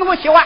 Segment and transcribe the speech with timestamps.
[0.00, 0.42] 给我喜欢。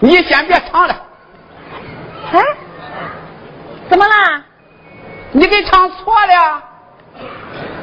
[0.00, 0.96] 你先别唱了。
[2.32, 2.42] 哎，
[3.88, 4.42] 怎么啦？
[5.32, 6.62] 你给唱错了。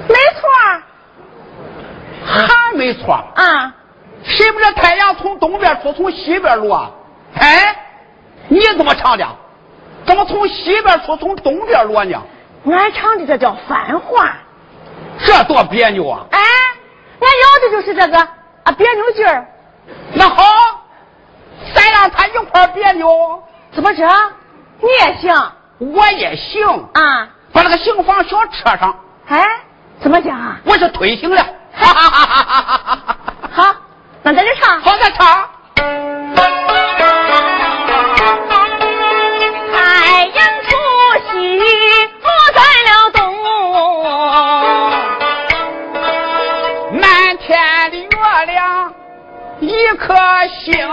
[0.07, 0.49] 没错。
[2.25, 3.13] 还没错。
[3.35, 3.73] 啊。
[4.23, 6.91] 谁不知太阳从东边出，从西边落啊？
[7.35, 7.75] 哎，
[8.47, 9.27] 你怎么唱的？
[10.05, 12.19] 怎么从西边出，从东边落呢？
[12.65, 14.33] 俺唱的这叫反话。
[15.19, 16.25] 这多别扭啊！
[16.31, 16.39] 哎，
[17.19, 18.17] 俺要的就是这个
[18.63, 19.47] 啊别扭劲儿。
[20.13, 20.74] 那好。
[22.09, 24.07] 他一块别扭，怎么着？
[24.81, 27.29] 你也行，我也行啊！
[27.53, 28.93] 把那个刑房小车上，
[29.27, 29.45] 哎，
[30.01, 30.57] 怎么讲？
[30.65, 31.45] 我是推行了。
[33.51, 33.73] 好，
[34.23, 34.81] 那咱这唱。
[34.81, 35.44] 好，咱唱。
[49.61, 50.13] 一颗
[50.59, 50.87] 星，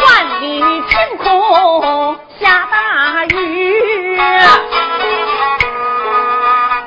[0.00, 4.16] 万里晴空下大雨，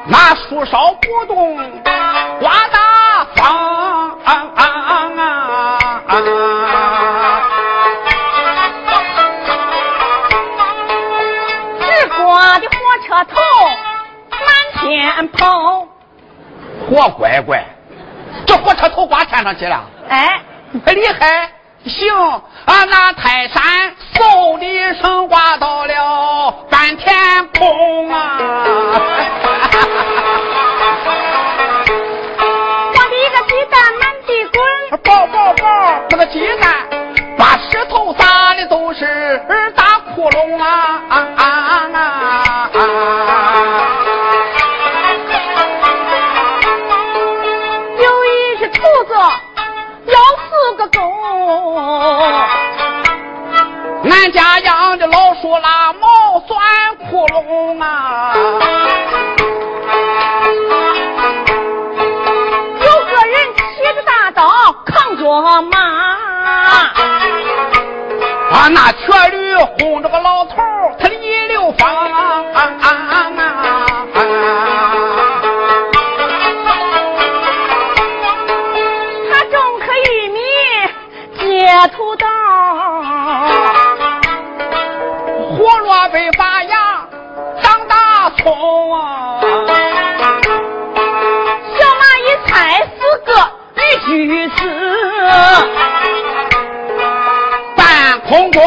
[0.07, 0.95] 拿树梢
[14.91, 15.87] 天跑，
[16.89, 17.63] 我乖乖，
[18.45, 19.89] 这火车头挂天上去了。
[20.09, 20.41] 哎，
[20.85, 21.49] 厉害！
[21.85, 22.13] 行，
[22.65, 23.63] 啊，那泰山
[24.13, 27.15] 嗖的一声挂到了半天
[27.57, 28.37] 空啊！
[32.93, 34.59] 我的一个鸡蛋满地滚，
[35.03, 35.65] 爆爆爆！
[36.09, 36.69] 那个鸡蛋
[37.37, 39.41] 把石头砸的都是
[39.73, 41.50] 大窟窿啊啊啊啊！
[54.31, 56.57] 家养的老鼠拉毛钻
[57.09, 58.33] 窟窿啊！
[62.79, 64.47] 有个人提着大刀
[64.85, 66.97] 扛着马，
[68.51, 70.55] 把，那瘸驴轰着个老头，
[86.21, 87.07] 胡萝卜发芽
[87.63, 89.41] 长大葱啊！
[91.75, 93.33] 小蚂蚁踩死个
[93.73, 94.59] 绿锯子，
[97.75, 98.61] 半空中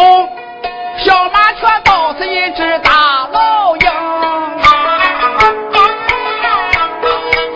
[0.98, 3.86] 小麻雀倒是一只大老鹰。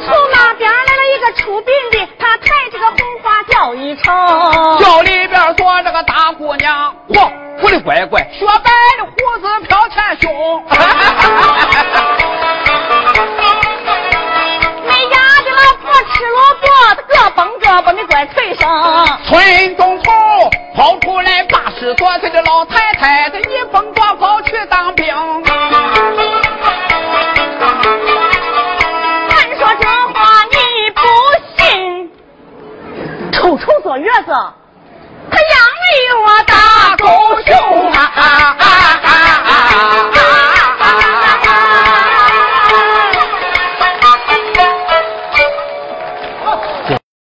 [0.06, 4.14] 从那边来了一个出殡的，他抬着个红花轿一程，
[4.78, 7.28] 轿里边坐着个大姑娘，嚯！
[7.60, 8.70] 我的乖乖，雪白
[19.28, 20.10] 村东头
[20.74, 25.06] 跑出来八十多岁的老太太，她一风刮跑去当兵。
[29.28, 30.56] 俺说这话你
[30.94, 31.02] 不
[31.58, 32.10] 信，
[33.30, 34.32] 臭臭坐月子，
[35.30, 35.92] 他养了
[36.24, 37.06] 我大狗
[37.44, 37.52] 熊
[37.92, 37.98] 啊！
[38.14, 38.22] 啊
[38.58, 38.67] 啊